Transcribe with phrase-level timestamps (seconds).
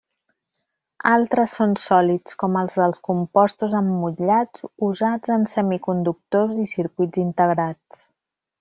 [1.09, 8.05] Altres són sòlids, com els dels compostos emmotllats usats en semiconductors i circuits integrats.